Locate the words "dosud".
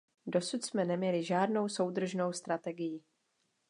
0.27-0.65